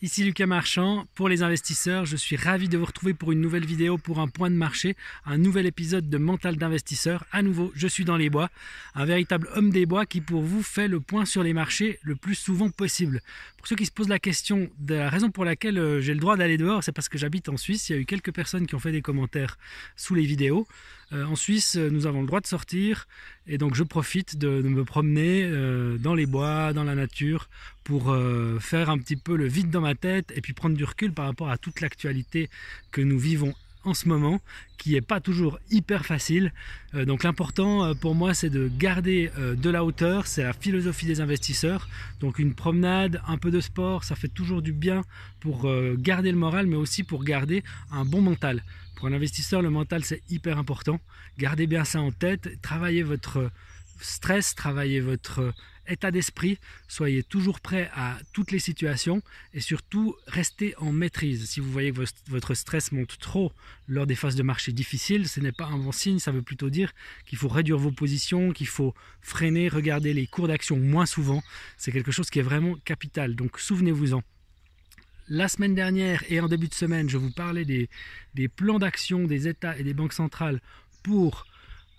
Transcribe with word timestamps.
Ici 0.00 0.22
Lucas 0.22 0.46
Marchand, 0.46 1.08
pour 1.16 1.28
les 1.28 1.42
investisseurs, 1.42 2.06
je 2.06 2.16
suis 2.16 2.36
ravi 2.36 2.68
de 2.68 2.78
vous 2.78 2.84
retrouver 2.84 3.14
pour 3.14 3.32
une 3.32 3.40
nouvelle 3.40 3.66
vidéo 3.66 3.98
pour 3.98 4.20
un 4.20 4.28
point 4.28 4.48
de 4.48 4.54
marché, 4.54 4.94
un 5.26 5.38
nouvel 5.38 5.66
épisode 5.66 6.08
de 6.08 6.18
Mental 6.18 6.54
d'investisseur. 6.54 7.24
À 7.32 7.42
nouveau, 7.42 7.72
je 7.74 7.88
suis 7.88 8.04
dans 8.04 8.16
les 8.16 8.30
bois, 8.30 8.48
un 8.94 9.04
véritable 9.04 9.48
homme 9.56 9.70
des 9.70 9.86
bois 9.86 10.06
qui 10.06 10.20
pour 10.20 10.42
vous 10.42 10.62
fait 10.62 10.86
le 10.86 11.00
point 11.00 11.24
sur 11.24 11.42
les 11.42 11.52
marchés 11.52 11.98
le 12.02 12.14
plus 12.14 12.36
souvent 12.36 12.70
possible. 12.70 13.20
Pour 13.56 13.66
ceux 13.66 13.74
qui 13.74 13.86
se 13.86 13.90
posent 13.90 14.08
la 14.08 14.20
question 14.20 14.70
de 14.78 14.94
la 14.94 15.10
raison 15.10 15.32
pour 15.32 15.44
laquelle 15.44 15.78
euh, 15.78 16.00
j'ai 16.00 16.14
le 16.14 16.20
droit 16.20 16.36
d'aller 16.36 16.58
dehors, 16.58 16.84
c'est 16.84 16.92
parce 16.92 17.08
que 17.08 17.18
j'habite 17.18 17.48
en 17.48 17.56
Suisse. 17.56 17.88
Il 17.88 17.96
y 17.96 17.98
a 17.98 18.00
eu 18.00 18.06
quelques 18.06 18.32
personnes 18.32 18.68
qui 18.68 18.76
ont 18.76 18.78
fait 18.78 18.92
des 18.92 19.02
commentaires 19.02 19.58
sous 19.96 20.14
les 20.14 20.24
vidéos. 20.24 20.68
Euh, 21.12 21.24
en 21.24 21.36
Suisse, 21.36 21.76
euh, 21.76 21.88
nous 21.88 22.06
avons 22.06 22.20
le 22.20 22.26
droit 22.26 22.40
de 22.40 22.46
sortir 22.46 23.06
et 23.46 23.56
donc 23.58 23.74
je 23.74 23.82
profite 23.82 24.36
de, 24.36 24.62
me 24.62 24.84
promener 24.84 25.48
dans 25.98 26.14
les 26.14 26.26
bois, 26.26 26.72
dans 26.72 26.84
la 26.84 26.94
nature, 26.94 27.48
pour 27.82 28.14
faire 28.60 28.90
un 28.90 28.98
petit 28.98 29.16
peu 29.16 29.34
le 29.34 29.46
vide 29.46 29.70
dans 29.70 29.80
ma 29.80 29.94
tête 29.94 30.30
et 30.36 30.42
puis 30.42 30.52
prendre 30.52 30.76
du 30.76 30.84
recul 30.84 31.12
par 31.12 31.24
rapport 31.24 31.48
à 31.48 31.56
toute 31.56 31.80
l'actualité 31.80 32.50
que 32.90 33.00
nous 33.00 33.18
vivons 33.18 33.54
en 33.88 33.94
ce 33.94 34.08
moment, 34.08 34.40
qui 34.76 34.92
n'est 34.92 35.00
pas 35.00 35.20
toujours 35.20 35.58
hyper 35.70 36.06
facile. 36.06 36.52
Euh, 36.94 37.04
donc 37.04 37.24
l'important 37.24 37.84
euh, 37.84 37.94
pour 37.94 38.14
moi, 38.14 38.34
c'est 38.34 38.50
de 38.50 38.70
garder 38.78 39.30
euh, 39.38 39.54
de 39.54 39.70
la 39.70 39.84
hauteur, 39.84 40.26
c'est 40.26 40.42
la 40.42 40.52
philosophie 40.52 41.06
des 41.06 41.20
investisseurs. 41.20 41.88
Donc 42.20 42.38
une 42.38 42.54
promenade, 42.54 43.20
un 43.26 43.38
peu 43.38 43.50
de 43.50 43.60
sport, 43.60 44.04
ça 44.04 44.14
fait 44.14 44.28
toujours 44.28 44.62
du 44.62 44.72
bien 44.72 45.02
pour 45.40 45.68
garder 45.96 46.32
le 46.32 46.38
moral, 46.38 46.66
mais 46.66 46.76
aussi 46.76 47.04
pour 47.04 47.22
garder 47.22 47.62
un 47.92 48.04
bon 48.04 48.20
mental. 48.20 48.62
Pour 48.96 49.06
un 49.06 49.12
investisseur, 49.12 49.62
le 49.62 49.70
mental, 49.70 50.04
c'est 50.04 50.22
hyper 50.28 50.58
important. 50.58 51.00
Gardez 51.38 51.68
bien 51.68 51.84
ça 51.84 52.00
en 52.00 52.10
tête, 52.10 52.60
travaillez 52.60 53.04
votre 53.04 53.50
stress, 54.00 54.54
travaillez 54.54 55.00
votre 55.00 55.52
état 55.88 56.10
d'esprit, 56.10 56.58
soyez 56.86 57.22
toujours 57.22 57.60
prêt 57.60 57.90
à 57.94 58.18
toutes 58.32 58.50
les 58.50 58.58
situations 58.58 59.22
et 59.54 59.60
surtout 59.60 60.14
restez 60.26 60.74
en 60.78 60.92
maîtrise. 60.92 61.48
Si 61.48 61.60
vous 61.60 61.70
voyez 61.70 61.92
que 61.92 62.02
votre 62.28 62.54
stress 62.54 62.92
monte 62.92 63.18
trop 63.18 63.52
lors 63.88 64.06
des 64.06 64.14
phases 64.14 64.36
de 64.36 64.42
marché 64.42 64.72
difficiles, 64.72 65.28
ce 65.28 65.40
n'est 65.40 65.52
pas 65.52 65.66
un 65.66 65.78
bon 65.78 65.92
signe, 65.92 66.18
ça 66.18 66.32
veut 66.32 66.42
plutôt 66.42 66.70
dire 66.70 66.92
qu'il 67.26 67.38
faut 67.38 67.48
réduire 67.48 67.78
vos 67.78 67.92
positions, 67.92 68.52
qu'il 68.52 68.66
faut 68.66 68.94
freiner, 69.20 69.68
regarder 69.68 70.12
les 70.12 70.26
cours 70.26 70.48
d'action 70.48 70.76
moins 70.76 71.06
souvent. 71.06 71.42
C'est 71.76 71.92
quelque 71.92 72.12
chose 72.12 72.30
qui 72.30 72.38
est 72.38 72.42
vraiment 72.42 72.74
capital, 72.84 73.34
donc 73.34 73.58
souvenez-vous-en. 73.58 74.22
La 75.30 75.48
semaine 75.48 75.74
dernière 75.74 76.24
et 76.30 76.40
en 76.40 76.48
début 76.48 76.68
de 76.68 76.74
semaine, 76.74 77.10
je 77.10 77.18
vous 77.18 77.30
parlais 77.30 77.66
des, 77.66 77.90
des 78.34 78.48
plans 78.48 78.78
d'action 78.78 79.24
des 79.24 79.46
États 79.46 79.76
et 79.76 79.82
des 79.82 79.92
banques 79.92 80.14
centrales 80.14 80.60
pour 81.02 81.46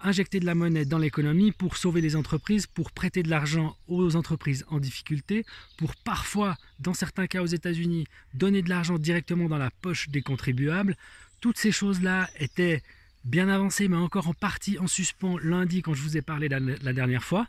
injecter 0.02 0.40
de 0.40 0.46
la 0.46 0.56
monnaie 0.56 0.86
dans 0.86 0.98
l'économie 0.98 1.52
pour 1.52 1.78
sauver 1.78 2.02
les 2.02 2.16
entreprises, 2.16 2.68
pour 2.68 2.92
prêter 2.92 3.24
de 3.24 3.30
l'argent 3.30 3.76
aux 3.88 4.16
entreprises 4.16 4.66
en 4.70 4.80
difficulté, 4.80 5.46
pour 5.78 5.96
parfois, 5.96 6.58
dans 6.80 6.94
certains 6.94 7.28
cas 7.28 7.42
aux 7.42 7.48
États-Unis, 7.48 8.06
donner 8.34 8.62
de 8.62 8.70
l'argent 8.70 8.98
directement 8.98 9.50
dans 9.50 9.58
la 9.58 9.72
poche 9.82 10.10
des 10.10 10.22
contribuables. 10.22 10.96
Toutes 11.42 11.58
ces 11.58 11.72
choses-là 11.72 12.30
étaient 12.40 12.82
bien 13.26 13.50
avancées, 13.50 13.88
mais 13.88 13.98
encore 13.98 14.28
en 14.28 14.34
partie 14.34 14.80
en 14.80 14.88
suspens 14.88 15.38
lundi 15.40 15.82
quand 15.82 15.94
je 15.94 16.02
vous 16.02 16.18
ai 16.18 16.22
parlé 16.22 16.50
la, 16.50 16.94
dernière 16.94 17.24
fois. 17.24 17.48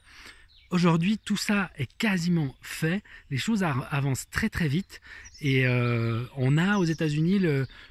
Aujourd'hui, 0.70 1.18
tout 1.18 1.36
ça 1.36 1.68
est 1.78 1.92
quasiment 1.98 2.54
fait. 2.62 3.02
Les 3.30 3.38
choses 3.38 3.64
avancent 3.64 4.30
très 4.30 4.48
très 4.48 4.68
vite 4.68 5.00
et 5.40 5.66
euh, 5.66 6.22
on 6.36 6.56
a 6.58 6.76
aux 6.76 6.84
États-Unis 6.84 7.40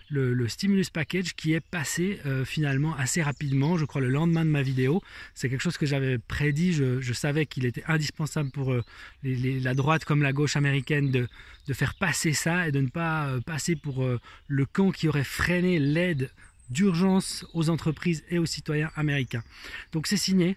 le, 0.10 0.48
stimulus 0.48 0.90
package 0.90 1.36
qui 1.36 1.52
est 1.52 1.60
passé 1.60 2.22
euh, 2.26 2.46
finalement 2.46 2.96
assez 2.96 3.22
rapidement. 3.22 3.78
Je 3.78 3.84
crois 3.84 4.00
le 4.00 4.08
lendemain 4.08 4.46
de 4.46 4.50
ma 4.50 4.62
vidéo. 4.62 5.02
C'est 5.36 5.50
quelque 5.50 5.60
chose 5.60 5.78
que 5.78 5.86
j'avais 5.86 6.20
prédit. 6.20 6.72
Je, 6.72 7.14
savais 7.14 7.46
qu'il 7.46 7.66
était 7.66 7.84
indispensable 7.86 8.50
pour 8.50 8.72
euh, 8.72 8.82
la 9.24 9.74
droite 9.74 10.06
comme 10.06 10.24
la 10.24 10.32
gauche 10.32 10.56
américaine 10.56 11.12
de, 11.12 11.28
de, 11.68 11.74
faire 11.74 11.96
passer 11.96 12.32
ça 12.32 12.70
et 12.70 12.72
de 12.72 12.80
ne 12.80 12.88
pas 12.88 13.42
passer 13.46 13.76
pour 13.76 14.08
le 14.48 14.66
camp 14.66 14.92
qui 14.92 15.10
aurait 15.10 15.26
freiné 15.26 15.80
l'aide 15.80 16.32
d'urgence 16.70 17.46
aux 17.54 17.70
entreprises 17.70 18.24
et 18.30 18.40
aux 18.40 18.46
citoyens 18.46 18.90
américains. 18.96 19.44
Donc 19.92 20.08
c'est 20.08 20.16
signé. 20.16 20.56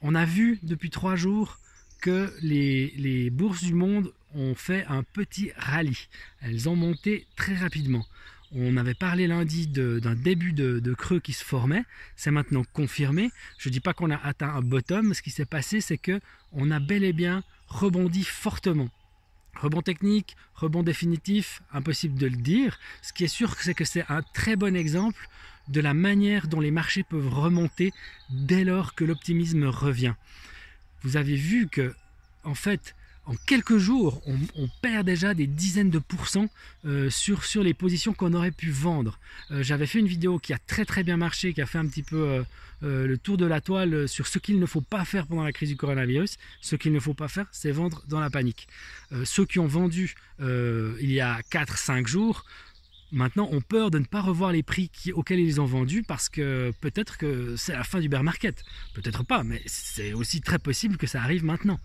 On 0.00 0.14
a 0.14 0.24
vu 0.24 0.60
depuis 0.62 0.90
trois 0.90 1.16
jours 1.16 1.58
que 2.00 2.32
les, 2.40 3.30
bourses 3.30 3.64
du 3.64 3.74
monde 3.74 4.12
ont 4.34 4.54
fait 4.54 4.84
un 4.88 5.02
petit 5.02 5.50
rallye. 5.56 6.08
Elles 6.40 6.68
ont 6.68 6.76
monté 6.76 7.26
très 7.36 7.56
rapidement. 7.56 8.06
On 8.54 8.76
avait 8.76 8.94
parlé 8.94 9.26
lundi 9.26 9.66
d'un 9.66 10.14
début 10.14 10.52
de, 10.52 10.94
creux 10.94 11.20
qui 11.20 11.32
se 11.32 11.44
formait. 11.44 11.84
C'est 12.16 12.30
maintenant 12.30 12.62
confirmé. 12.72 13.30
Je 13.58 13.68
ne 13.68 13.72
dis 13.72 13.80
pas 13.80 13.92
qu'on 13.92 14.10
a 14.10 14.16
atteint 14.16 14.54
un 14.54 14.62
bottom. 14.62 15.14
Ce 15.14 15.22
qui 15.22 15.30
s'est 15.30 15.44
passé, 15.44 15.80
c'est 15.80 15.98
que 15.98 16.20
on 16.52 16.70
a 16.70 16.78
bel 16.78 17.04
et 17.04 17.12
bien 17.12 17.42
rebondi 17.66 18.24
fortement. 18.24 18.88
Rebond 19.60 19.82
technique, 19.82 20.36
rebond 20.54 20.84
définitif, 20.84 21.62
impossible 21.72 22.16
de 22.16 22.26
le 22.26 22.36
dire. 22.36 22.78
Ce 23.02 23.12
qui 23.12 23.24
est 23.24 23.28
sûr, 23.28 23.54
c'est 23.60 23.74
que 23.74 23.84
c'est 23.84 24.04
un 24.08 24.22
très 24.22 24.54
bon 24.54 24.76
exemple 24.76 25.28
de 25.68 25.80
la 25.80 25.94
manière 25.94 26.48
dont 26.48 26.60
les 26.60 26.70
marchés 26.70 27.02
peuvent 27.02 27.32
remonter 27.32 27.92
dès 28.30 28.64
lors 28.64 28.94
que 28.94 29.04
l'optimisme 29.04 29.64
revient. 29.64 30.14
Vous 31.02 31.16
avez 31.16 31.36
vu 31.36 31.68
que, 31.68 31.94
en 32.44 32.54
fait, 32.54 32.94
en 33.28 33.34
quelques 33.46 33.76
jours, 33.76 34.22
on, 34.56 34.68
perd 34.80 35.04
déjà 35.04 35.34
des 35.34 35.46
dizaines 35.46 35.90
de 35.90 35.98
pourcents 35.98 36.48
euh, 36.86 37.10
sur, 37.10 37.42
les 37.62 37.74
positions 37.74 38.14
qu'on 38.14 38.32
aurait 38.32 38.50
pu 38.50 38.70
vendre. 38.70 39.18
Euh, 39.50 39.62
j'avais 39.62 39.86
fait 39.86 39.98
une 39.98 40.06
vidéo 40.06 40.38
qui 40.38 40.54
a 40.54 40.58
très 40.58 40.86
très 40.86 41.04
bien 41.04 41.18
marché, 41.18 41.52
qui 41.52 41.60
a 41.60 41.66
fait 41.66 41.76
un 41.76 41.86
petit 41.86 42.02
peu 42.02 42.42
euh, 42.82 43.06
le 43.06 43.18
tour 43.18 43.36
de 43.36 43.44
la 43.44 43.60
toile 43.60 44.08
sur 44.08 44.26
ce 44.26 44.38
qu'il 44.38 44.58
ne 44.58 44.64
faut 44.64 44.80
pas 44.80 45.04
faire 45.04 45.26
pendant 45.26 45.44
la 45.44 45.52
crise 45.52 45.68
du 45.68 45.76
coronavirus. 45.76 46.38
Ce 46.62 46.74
qu'il 46.74 46.90
ne 46.90 47.00
faut 47.00 47.12
pas 47.12 47.28
faire, 47.28 47.46
c'est 47.52 47.70
vendre 47.70 48.02
dans 48.08 48.18
la 48.18 48.30
panique. 48.30 48.66
ceux 49.24 49.44
qui 49.44 49.58
ont 49.58 49.66
vendu 49.66 50.14
il 50.40 51.10
y 51.10 51.20
a 51.20 51.40
4-5 51.50 52.06
jours 52.06 52.46
maintenant 53.12 53.48
ont 53.50 53.60
peur 53.60 53.90
de 53.90 53.98
ne 53.98 54.04
pas 54.04 54.20
revoir 54.20 54.52
les 54.52 54.62
prix 54.62 54.90
auxquels 55.14 55.40
ils 55.40 55.60
ont 55.60 55.66
vendu 55.66 56.02
parce 56.02 56.28
que 56.28 56.72
peut-être 56.80 57.16
que 57.16 57.56
c'est 57.56 57.72
la 57.72 57.84
fin 57.84 58.00
du 58.00 58.08
bear 58.08 58.22
market. 58.22 58.62
Peut-être 58.94 59.24
pas, 59.24 59.44
mais 59.44 59.62
c'est 59.66 60.12
aussi 60.12 60.40
très 60.40 60.58
possible 60.58 60.96
que 60.96 61.06
ça 61.06 61.22
arrive 61.22 61.44
maintenant. 61.44 61.80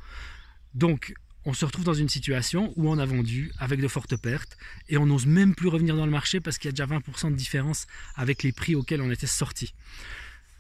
Donc, 0.74 1.14
on 1.46 1.54
se 1.54 1.66
retrouve 1.66 1.86
dans 1.86 1.94
une 1.94 2.10
situation 2.10 2.74
où 2.78 2.90
on 2.90 2.98
a 2.98 3.06
vendu 3.06 3.52
avec 3.60 3.82
de 3.82 3.88
fortes 3.88 4.16
pertes 4.16 4.58
et 4.88 4.98
on 4.98 5.06
n'ose 5.06 5.26
même 5.26 5.56
plus 5.56 5.68
revenir 5.68 5.96
dans 5.96 6.06
le 6.06 6.12
marché 6.12 6.40
parce 6.40 6.58
qu'il 6.58 6.70
y 6.70 6.70
a 6.70 6.72
déjà 6.72 6.86
20% 6.86 7.32
de 7.32 7.36
différence 7.36 7.86
avec 8.16 8.44
les 8.44 8.52
prix 8.52 8.76
auxquels 8.76 9.02
on 9.02 9.12
était 9.12 9.28
sorti. 9.28 9.74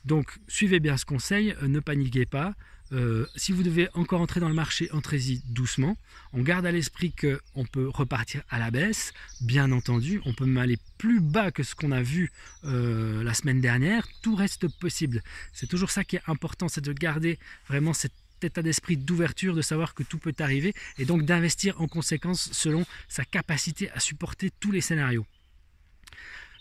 Donc, 0.06 0.38
suivez 0.50 0.81
bien 0.81 0.97
ce 0.97 1.06
conseil, 1.06 1.56
euh, 1.62 1.68
ne 1.68 1.80
paniquez 1.80 2.25
pas. 2.25 2.56
Euh, 2.93 3.25
si 3.35 3.51
vous 3.51 3.63
devez 3.63 3.89
encore 3.93 4.21
entrer 4.21 4.39
dans 4.39 4.49
le 4.49 4.55
marché, 4.55 4.89
entrez-y 4.91 5.41
doucement. 5.47 5.97
On 6.31 6.41
garde 6.41 6.65
à 6.65 6.71
l'esprit 6.71 7.13
qu'on 7.13 7.65
peut 7.65 7.87
repartir 7.87 8.43
à 8.49 8.59
la 8.59 8.71
baisse, 8.71 9.13
bien 9.41 9.71
entendu. 9.71 10.21
On 10.25 10.33
peut 10.33 10.45
même 10.45 10.57
aller 10.57 10.77
plus 10.97 11.19
bas 11.19 11.51
que 11.51 11.63
ce 11.63 11.75
qu'on 11.75 11.91
a 11.91 12.01
vu 12.01 12.31
euh, 12.65 13.23
la 13.23 13.33
semaine 13.33 13.61
dernière. 13.61 14.07
Tout 14.21 14.35
reste 14.35 14.67
possible. 14.79 15.23
C'est 15.53 15.67
toujours 15.67 15.89
ça 15.89 16.03
qui 16.03 16.17
est 16.17 16.21
important, 16.27 16.67
c'est 16.67 16.83
de 16.83 16.93
garder 16.93 17.39
vraiment 17.67 17.93
cet 17.93 18.13
état 18.43 18.61
d'esprit 18.61 18.97
d'ouverture, 18.97 19.55
de 19.55 19.61
savoir 19.61 19.93
que 19.93 20.03
tout 20.03 20.17
peut 20.17 20.35
arriver 20.39 20.73
et 20.97 21.05
donc 21.05 21.23
d'investir 21.23 21.79
en 21.81 21.87
conséquence 21.87 22.49
selon 22.51 22.85
sa 23.07 23.25
capacité 23.25 23.89
à 23.91 23.99
supporter 23.99 24.51
tous 24.59 24.71
les 24.71 24.81
scénarios. 24.81 25.25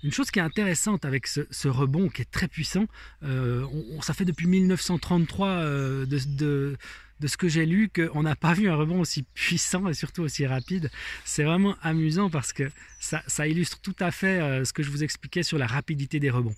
Une 0.02 0.12
chose 0.12 0.30
qui 0.30 0.40
est 0.40 0.42
intéressante 0.42 1.04
avec 1.04 1.26
ce, 1.26 1.68
rebond 1.68 2.08
qui 2.08 2.22
est 2.22 2.30
très 2.30 2.48
puissant, 2.48 2.86
euh, 3.22 3.64
on, 3.92 4.02
ça 4.02 4.14
fait 4.14 4.24
depuis 4.24 4.46
1933 4.46 5.48
euh, 5.48 6.06
de, 6.06 6.76
ce 7.24 7.36
que 7.36 7.48
j'ai 7.48 7.66
lu 7.66 7.88
qu'on 7.88 8.24
n'a 8.24 8.34
pas 8.34 8.52
vu 8.52 8.68
un 8.68 8.74
rebond 8.74 9.00
aussi 9.00 9.22
puissant 9.34 9.88
et 9.88 9.94
surtout 9.94 10.22
aussi 10.22 10.44
rapide. 10.44 10.90
C'est 11.24 11.44
vraiment 11.44 11.76
amusant 11.82 12.30
parce 12.30 12.52
que 12.52 12.68
ça, 12.98 13.46
illustre 13.46 13.80
tout 13.80 13.94
à 14.00 14.10
fait 14.10 14.40
euh, 14.40 14.64
ce 14.64 14.72
que 14.72 14.82
je 14.82 14.90
vous 14.90 15.04
expliquais 15.04 15.44
sur 15.44 15.56
la 15.56 15.68
rapidité 15.68 16.18
des 16.18 16.30
rebonds. 16.30 16.56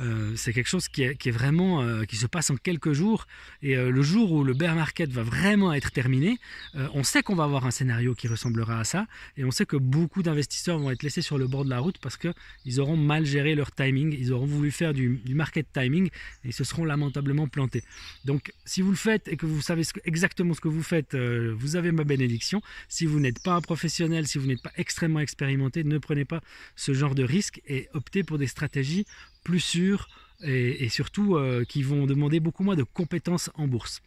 Euh, 0.00 0.32
c'est 0.36 0.52
quelque 0.52 0.68
chose 0.68 0.88
qui 0.88 1.02
est, 1.02 1.30
vraiment 1.30 1.82
euh, 1.82 2.04
qui 2.04 2.16
se 2.16 2.26
passe 2.26 2.50
en 2.50 2.56
quelques 2.56 2.92
jours 2.92 3.26
et 3.62 3.76
le 3.76 4.02
jour 4.02 4.32
où 4.32 4.44
le 4.44 4.52
bear 4.52 4.74
market 4.74 5.10
va 5.10 5.22
vraiment 5.22 5.72
être 5.72 5.90
terminé, 5.90 6.38
on 6.74 7.02
sait 7.02 7.22
qu'on 7.22 7.34
va 7.34 7.44
avoir 7.44 7.66
un 7.66 7.70
scénario 7.70 8.14
qui 8.14 8.28
ressemblera 8.28 8.80
à 8.80 8.84
ça 8.84 9.06
et 9.36 9.44
on 9.44 9.50
sait 9.50 9.66
que 9.66 9.76
beaucoup 9.76 10.22
d'investisseurs 10.22 10.78
vont 10.78 10.90
être 10.90 11.02
laissés 11.02 11.22
sur 11.22 11.38
le 11.38 11.46
bord 11.46 11.64
de 11.64 11.70
la 11.70 11.78
route 11.78 11.98
parce 11.98 12.16
que 12.16 12.32
ils 12.64 12.80
auront 12.80 12.96
mal 12.96 13.24
géré 13.24 13.54
leur 13.54 13.72
timing, 13.72 14.14
ils 14.18 14.32
auront 14.32 14.46
voulu 14.46 14.70
faire 14.70 14.92
du, 14.92 15.20
market 15.28 15.66
timing 15.72 16.06
et 16.06 16.48
ils 16.48 16.52
se 16.52 16.64
seront 16.64 16.84
lamentablement 16.84 17.48
plantés. 17.48 17.82
Donc 18.24 18.52
si 18.64 18.82
vous 18.82 18.90
le 18.90 18.96
faites 18.96 19.28
et 19.28 19.36
que 19.36 19.46
vous 19.46 19.60
savez 19.60 19.82
exactement 20.04 20.54
ce 20.54 20.60
que 20.60 20.68
vous 20.68 20.82
faites, 20.82 21.14
euh, 21.14 21.54
vous 21.56 21.76
avez 21.76 21.92
ma 21.92 22.04
bénédiction. 22.04 22.62
Si 22.88 23.06
vous 23.06 23.20
n'êtes 23.20 23.42
pas 23.42 23.54
un 23.54 23.60
professionnel, 23.60 24.26
si 24.26 24.38
vous 24.38 24.46
n'êtes 24.46 24.62
pas 24.62 24.72
extrêmement 24.76 25.20
expérimenté, 25.20 25.84
ne 25.84 25.98
prenez 25.98 26.24
pas 26.24 26.40
ce 26.76 26.92
genre 26.94 27.14
de 27.14 27.24
risque 27.24 27.60
et 27.66 27.88
optez 27.94 28.22
pour 28.22 28.38
des 28.38 28.46
stratégies 28.46 29.06
plus 29.44 29.60
sûres 29.60 30.08
et, 30.42 30.88
surtout 30.88 31.36
euh, 31.36 31.64
qui 31.64 31.82
vont 31.82 32.06
demander 32.06 32.40
beaucoup 32.40 32.64
moins 32.64 32.76
de 32.76 32.82
compétences 32.82 33.50
en 33.54 33.68
bourse. 33.68 34.02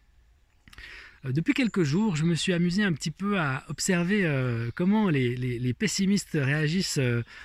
Depuis 1.32 1.54
quelques 1.54 1.82
jours, 1.82 2.16
je 2.16 2.24
me 2.24 2.34
suis 2.34 2.52
amusé 2.52 2.82
un 2.82 2.92
petit 2.92 3.10
peu 3.10 3.38
à 3.38 3.64
observer 3.68 4.28
comment 4.74 5.08
les, 5.08 5.74
pessimistes 5.78 6.30
réagissent 6.40 7.00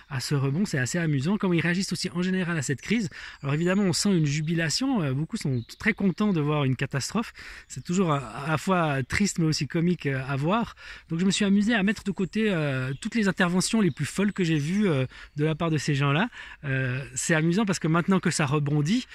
à 0.10 0.20
ce 0.20 0.36
rebond. 0.36 0.66
C'est 0.66 0.78
assez 0.78 0.98
amusant, 0.98 1.38
comment 1.38 1.54
ils 1.54 1.62
réagissent 1.62 1.92
aussi 1.92 2.10
en 2.14 2.22
général 2.22 2.58
à 2.58 2.62
cette 2.62 2.82
crise. 2.82 3.10
Alors 3.42 3.54
évidemment, 3.54 3.84
on 3.84 3.94
sent 3.94 4.16
une 4.16 4.26
jubilation. 4.26 5.14
beaucoup 5.14 5.38
sont 5.38 5.64
très 5.80 5.94
contents 5.94 6.34
de 6.34 6.42
voir 6.42 6.64
une 6.64 6.76
catastrophe. 6.76 7.34
C'est 7.68 7.84
toujours 7.84 8.12
à, 8.12 8.46
la 8.48 8.58
fois 8.58 9.04
triste 9.04 9.40
mais 9.40 9.46
aussi 9.46 9.68
comique 9.68 10.06
à 10.06 10.36
voir. 10.36 10.76
Donc 11.10 11.20
je 11.20 11.26
me 11.26 11.32
suis 11.32 11.46
amusé 11.46 11.74
à 11.74 11.84
mettre 11.84 12.04
de 12.04 12.12
côté 12.12 12.54
toutes 13.02 13.16
les 13.16 13.28
interventions 13.28 13.82
les 13.82 13.92
plus 13.92 14.06
folles 14.06 14.34
que 14.34 14.44
j'ai 14.44 14.58
vues 14.58 14.88
de 15.36 15.46
la 15.46 15.56
part 15.56 15.70
de 15.70 15.78
ces 15.78 15.96
gens-là. 15.96 16.30
c'est 17.16 17.36
amusant 17.36 17.66
parce 17.66 17.80
que 17.80 17.88
maintenant 17.88 18.20
que 18.20 18.32
ça 18.32 18.46
rebondit, 18.46 19.08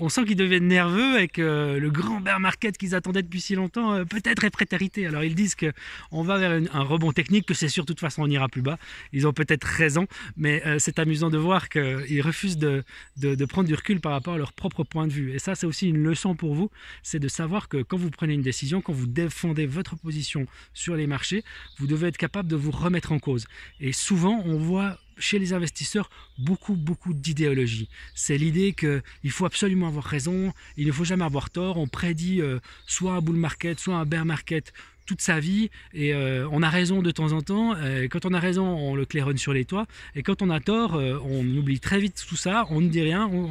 on 0.00 0.08
sent 0.08 0.24
qu'ils 0.24 0.36
deviennent 0.36 0.68
nerveux 0.68 1.20
et 1.20 1.28
que 1.28 1.78
le 1.78 1.90
grand 1.90 2.20
bear 2.20 2.40
market 2.40 2.76
qu'ils 2.76 2.94
attendaient 2.94 3.22
depuis 3.22 3.40
si 3.40 3.54
longtemps 3.54 3.92
euh, 3.92 4.04
peut-être 4.20 4.44
est 4.44 4.50
prétérité. 4.50 5.06
Alors 5.06 5.24
ils 5.24 5.34
disent 5.34 5.54
qu'on 5.54 6.22
va 6.22 6.38
vers 6.38 6.60
un 6.72 6.82
rebond 6.82 7.12
technique, 7.12 7.46
que 7.46 7.54
c'est 7.54 7.68
sûr 7.68 7.84
de 7.84 7.86
toute 7.86 8.00
façon 8.00 8.22
on 8.22 8.30
ira 8.30 8.48
plus 8.48 8.62
bas. 8.62 8.78
Ils 9.12 9.26
ont 9.26 9.32
peut-être 9.32 9.64
raison, 9.64 10.06
mais 10.36 10.62
euh, 10.66 10.78
c'est 10.78 10.98
amusant 10.98 11.30
de 11.30 11.38
voir 11.38 11.68
qu'ils 11.68 12.22
refusent 12.22 12.58
de, 12.58 12.82
de, 13.16 13.44
prendre 13.44 13.68
du 13.68 13.74
recul 13.74 14.00
par 14.00 14.12
rapport 14.12 14.34
à 14.34 14.38
leur 14.38 14.52
propre 14.52 14.84
point 14.84 15.06
de 15.06 15.12
vue. 15.12 15.32
Et 15.32 15.38
ça 15.38 15.54
c'est 15.54 15.66
aussi 15.66 15.88
une 15.88 16.02
leçon 16.02 16.34
pour 16.34 16.54
vous, 16.54 16.70
c'est 17.02 17.18
de 17.18 17.28
savoir 17.28 17.68
que 17.68 17.82
quand 17.82 17.96
vous 17.96 18.10
prenez 18.10 18.34
une 18.34 18.42
décision, 18.42 18.80
quand 18.80 18.92
vous 18.92 19.06
défendez 19.06 19.66
votre 19.66 19.96
position 19.96 20.46
sur 20.72 20.96
les 20.96 21.06
marchés, 21.06 21.44
vous 21.78 21.86
devez 21.86 22.08
être 22.08 22.16
capable 22.16 22.48
de 22.48 22.56
vous 22.56 22.70
remettre 22.70 23.12
en 23.12 23.18
cause. 23.18 23.46
Et 23.80 23.92
souvent 23.92 24.42
on 24.44 24.56
voit 24.56 24.98
chez 25.18 25.38
les 25.38 25.52
investisseurs 25.52 26.10
beaucoup, 26.38 26.74
beaucoup 26.74 27.14
d'idéologie. 27.14 27.88
C'est 28.14 28.38
l'idée 28.38 28.72
qu'il 28.74 29.30
faut 29.30 29.46
absolument 29.46 29.88
avoir 29.88 30.04
raison, 30.04 30.52
il 30.76 30.86
ne 30.86 30.92
faut 30.92 31.04
jamais 31.04 31.24
avoir 31.24 31.50
tort. 31.50 31.78
On 31.78 31.88
prédit 31.88 32.40
euh, 32.40 32.58
soit 32.86 33.12
un 33.12 33.20
bull 33.20 33.36
market, 33.36 33.78
soit 33.80 33.96
un 33.96 34.04
bear 34.04 34.24
market 34.24 34.72
toute 35.06 35.20
sa 35.20 35.38
vie 35.38 35.70
et 35.94 36.12
euh, 36.12 36.48
on 36.50 36.62
a 36.62 36.68
raison 36.68 37.00
de 37.00 37.10
temps 37.12 37.32
en 37.32 37.40
temps. 37.40 37.76
Et 37.80 38.08
quand 38.08 38.26
on 38.26 38.34
a 38.34 38.40
raison, 38.40 38.66
on 38.66 38.94
le 38.96 39.06
claironne 39.06 39.38
sur 39.38 39.52
les 39.52 39.64
toits. 39.64 39.86
Et 40.16 40.22
quand 40.22 40.42
on 40.42 40.50
a 40.50 40.60
tort, 40.60 40.96
euh, 40.96 41.18
on 41.24 41.46
oublie 41.56 41.80
très 41.80 42.00
vite 42.00 42.24
tout 42.28 42.36
ça, 42.36 42.66
on 42.70 42.80
ne 42.80 42.88
dit 42.88 43.02
rien, 43.02 43.28
on, 43.32 43.50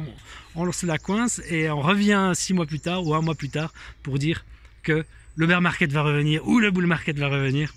on 0.54 0.64
lance 0.64 0.82
la 0.82 0.98
coince 0.98 1.40
et 1.50 1.70
on 1.70 1.80
revient 1.80 2.32
six 2.34 2.52
mois 2.52 2.66
plus 2.66 2.80
tard 2.80 3.06
ou 3.06 3.14
un 3.14 3.22
mois 3.22 3.34
plus 3.34 3.48
tard 3.48 3.72
pour 4.02 4.18
dire 4.18 4.44
que 4.82 5.04
le 5.34 5.46
bear 5.46 5.60
market 5.60 5.90
va 5.90 6.02
revenir 6.02 6.46
ou 6.46 6.60
le 6.60 6.70
bull 6.70 6.86
market 6.86 7.18
va 7.18 7.28
revenir. 7.28 7.72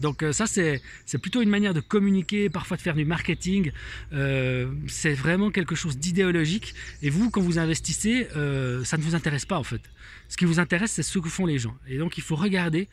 Donc 0.00 0.22
euh, 0.22 0.32
ça, 0.32 0.46
c'est 0.46 0.80
plutôt 1.20 1.42
une 1.42 1.48
manière 1.48 1.74
de 1.74 1.80
communiquer, 1.80 2.50
parfois 2.50 2.76
de 2.76 2.82
faire 2.82 2.94
du 2.94 3.04
marketing. 3.04 3.72
Euh, 4.12 4.70
c'est 4.88 5.14
vraiment 5.14 5.50
quelque 5.50 5.74
chose 5.74 5.98
d'idéologique. 5.98 6.74
Et 7.02 7.10
vous, 7.10 7.30
quand 7.30 7.40
vous 7.40 7.58
investissez, 7.58 8.28
euh, 8.36 8.84
ça 8.84 8.96
ne 8.96 9.02
vous 9.02 9.14
intéresse 9.14 9.44
pas 9.44 9.58
en 9.58 9.64
fait. 9.64 9.80
Ce 10.28 10.36
qui 10.36 10.44
vous 10.44 10.60
intéresse, 10.60 10.92
c'est 10.92 11.02
ce 11.02 11.18
que 11.18 11.28
font 11.28 11.46
les 11.46 11.58
gens. 11.58 11.76
Et 11.88 11.98
donc 11.98 12.18
il 12.18 12.22
faut 12.22 12.36
regarder 12.36 12.88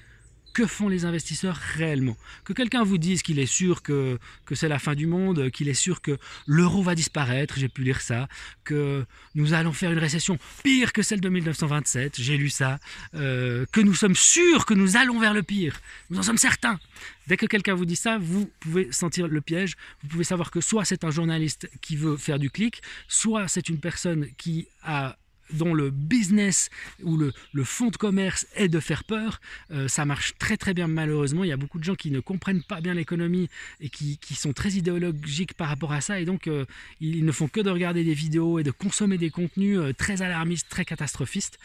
que 0.53 0.65
font 0.65 0.87
les 0.87 1.05
investisseurs 1.05 1.55
réellement? 1.55 2.15
Que 2.43 2.53
quelqu'un 2.53 2.83
vous 2.83 2.97
dise 2.97 3.21
qu'il 3.21 3.39
est 3.39 3.45
sûr 3.45 3.81
que, 3.81 4.19
que 4.45 4.55
c'est 4.55 4.67
la 4.67 4.79
fin 4.79 4.95
du 4.95 5.07
monde, 5.07 5.49
qu'il 5.49 5.67
est 5.69 5.73
sûr 5.73 6.01
que 6.01 6.17
l'euro 6.45 6.83
va 6.83 6.95
disparaître, 6.95 7.55
j'ai 7.57 7.69
pu 7.69 7.83
lire 7.83 8.01
ça, 8.01 8.27
que 8.63 9.05
nous 9.35 9.53
allons 9.53 9.73
faire 9.73 9.91
une 9.91 9.99
récession 9.99 10.37
pire 10.63 10.93
que 10.93 11.01
celle 11.01 11.21
de 11.21 11.29
1927, 11.29 12.21
j'ai 12.21 12.37
lu 12.37 12.49
ça, 12.49 12.79
euh, 13.15 13.65
que 13.71 13.81
nous 13.81 13.95
sommes 13.95 14.15
sûrs 14.15 14.65
que 14.65 14.73
nous 14.73 14.95
allons 14.97 15.19
vers 15.19 15.33
le 15.33 15.43
pire, 15.43 15.79
nous 16.09 16.19
en 16.19 16.23
sommes 16.23 16.37
certains. 16.37 16.79
Dès 17.27 17.37
que 17.37 17.45
quelqu'un 17.45 17.73
vous 17.73 17.85
dit 17.85 17.95
ça, 17.95 18.17
vous 18.17 18.49
pouvez 18.59 18.91
sentir 18.91 19.27
le 19.27 19.41
piège, 19.41 19.75
vous 20.01 20.09
pouvez 20.09 20.23
savoir 20.23 20.51
que 20.51 20.61
soit 20.61 20.85
c'est 20.85 21.03
un 21.03 21.11
journaliste 21.11 21.69
qui 21.81 21.95
veut 21.95 22.17
faire 22.17 22.39
du 22.39 22.49
clic, 22.49 22.81
soit 23.07 23.47
c'est 23.47 23.69
une 23.69 23.79
personne 23.79 24.27
qui 24.37 24.67
a 24.83 25.17
dont 25.51 25.73
le 25.73 25.89
business 25.89 26.69
ou 27.01 27.17
le, 27.17 27.33
le 27.51 27.63
fond 27.63 27.89
de 27.89 27.97
commerce 27.97 28.45
est 28.55 28.67
de 28.67 28.79
faire 28.79 29.03
peur, 29.03 29.39
euh, 29.71 29.87
ça 29.87 30.05
marche 30.05 30.33
très 30.37 30.57
très 30.57 30.73
bien 30.73 30.87
malheureusement. 30.87 31.43
Il 31.43 31.49
y 31.49 31.53
a 31.53 31.57
beaucoup 31.57 31.79
de 31.79 31.83
gens 31.83 31.95
qui 31.95 32.11
ne 32.11 32.19
comprennent 32.19 32.63
pas 32.63 32.81
bien 32.81 32.93
l'économie 32.93 33.49
et 33.79 33.89
qui, 33.89 34.17
sont 34.33 34.53
très 34.53 34.71
idéologiques 34.71 35.53
par 35.53 35.69
rapport 35.69 35.93
à 35.93 36.01
ça 36.01 36.19
et 36.19 36.25
donc 36.25 36.47
euh, 36.47 36.65
ils 36.99 37.23
ne 37.23 37.31
font 37.31 37.47
que 37.47 37.61
de 37.61 37.69
regarder 37.69 38.03
des 38.03 38.15
vidéos 38.15 38.59
et 38.59 38.63
de 38.63 38.71
consommer 38.71 39.17
des 39.17 39.29
contenus 39.29 39.77
euh, 39.77 39.93
très 39.93 40.21
alarmistes, 40.21 40.67
très 40.69 40.85
catastrophistes. 40.85 41.59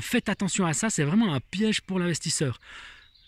faites 0.00 0.28
attention 0.28 0.64
à 0.64 0.72
ça, 0.72 0.90
c'est 0.90 1.04
vraiment 1.04 1.34
un 1.34 1.40
piège 1.40 1.80
pour 1.80 1.98
l'investisseur. 1.98 2.60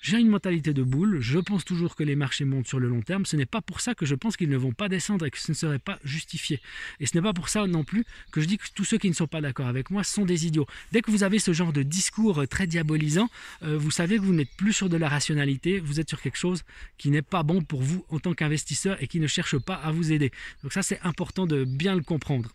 J'ai 0.00 0.19
une 0.19 0.28
mentalité 0.28 0.72
de 0.72 0.82
boule, 0.82 1.20
je 1.20 1.38
pense 1.38 1.64
toujours 1.64 1.96
que 1.96 2.04
les 2.04 2.16
marchés 2.16 2.44
montent 2.44 2.69
sur 2.69 2.78
le 2.78 2.88
long 2.88 3.02
terme, 3.02 3.26
ce 3.26 3.34
n'est 3.34 3.46
pas 3.46 3.60
pour 3.60 3.81
ça 3.81 3.94
que 3.94 4.06
je 4.06 4.14
pense 4.14 4.37
qu'ils 4.37 4.50
ne 4.50 4.56
vont 4.56 4.72
pas 4.72 4.88
descendre 4.88 5.26
et 5.26 5.31
que 5.31 5.38
ce 5.38 5.50
ne 5.50 5.56
serait 5.56 5.78
pas 5.78 5.98
justifié. 6.04 6.60
Et 7.00 7.06
ce 7.06 7.16
n'est 7.16 7.22
pas 7.22 7.32
pour 7.32 7.48
ça 7.48 7.66
non 7.66 7.82
plus 7.82 8.04
que 8.31 8.40
je 8.40 8.46
dis 8.46 8.58
que 8.58 8.66
tous 8.75 8.84
ceux 8.84 8.98
qui 8.98 9.08
ne 9.08 9.14
sont 9.14 9.26
pas 9.26 9.40
d'accord 9.40 9.66
avec 9.66 9.90
moi 9.90 10.04
sont 10.04 10.25
des 10.25 10.46
idiots. 10.46 10.66
Dès 10.93 11.02
que 11.02 11.10
vous 11.10 11.25
avez 11.25 11.38
ce 11.38 11.52
genre 11.52 11.72
de 11.72 11.82
discours 11.82 12.46
très 12.48 12.66
diabolisant, 12.66 13.28
euh, 13.62 13.76
vous 13.76 13.90
savez 13.90 14.16
que 14.16 14.22
vous 14.22 14.34
n'êtes 14.34 14.54
plus 14.56 14.72
sur 14.72 14.88
de 14.88 14.96
la 14.96 15.08
rationalité, 15.08 15.81
vous 15.81 15.99
êtes 15.99 16.08
sur 16.08 16.20
quelque 16.20 16.38
chose 16.38 16.62
qui 16.99 17.10
n'est 17.10 17.22
pas 17.22 17.42
bon 17.42 17.62
pour 17.62 17.82
vous 17.82 18.04
en 18.08 18.19
tant 18.19 18.34
qu'investisseur 18.34 19.02
et 19.02 19.08
qui 19.08 19.19
ne 19.19 19.26
cherche 19.26 19.58
pas 19.58 19.75
à 19.75 19.90
vous 19.90 20.12
aider. 20.12 20.31
Donc 20.62 20.72
ça 20.72 20.82
c'est 20.82 21.00
important 21.02 21.46
de 21.46 21.64
bien 21.64 21.94
le 21.94 22.02
comprendre. 22.02 22.52